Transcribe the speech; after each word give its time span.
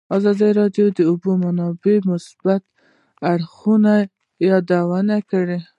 ازادي 0.17 0.49
راډیو 0.59 0.85
د 0.91 0.95
د 0.97 0.99
اوبو 1.09 1.31
منابع 1.43 1.95
د 2.01 2.05
مثبتو 2.11 2.69
اړخونو 3.31 3.95
یادونه 4.49 5.15
کړې. 5.29 5.59